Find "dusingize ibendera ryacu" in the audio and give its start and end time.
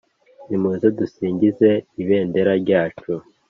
0.99-3.13